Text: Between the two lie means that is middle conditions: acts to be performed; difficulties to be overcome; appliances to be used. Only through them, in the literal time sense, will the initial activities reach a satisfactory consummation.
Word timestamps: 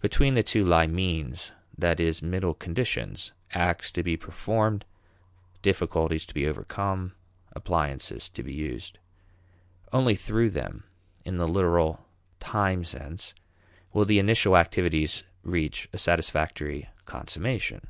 Between 0.00 0.34
the 0.34 0.42
two 0.42 0.64
lie 0.64 0.88
means 0.88 1.52
that 1.78 2.00
is 2.00 2.22
middle 2.22 2.54
conditions: 2.54 3.30
acts 3.52 3.92
to 3.92 4.02
be 4.02 4.16
performed; 4.16 4.84
difficulties 5.62 6.26
to 6.26 6.34
be 6.34 6.44
overcome; 6.48 7.12
appliances 7.52 8.28
to 8.30 8.42
be 8.42 8.52
used. 8.52 8.98
Only 9.92 10.16
through 10.16 10.50
them, 10.50 10.82
in 11.24 11.36
the 11.36 11.46
literal 11.46 12.04
time 12.40 12.82
sense, 12.82 13.32
will 13.92 14.04
the 14.04 14.18
initial 14.18 14.56
activities 14.56 15.22
reach 15.44 15.88
a 15.92 15.98
satisfactory 15.98 16.88
consummation. 17.04 17.86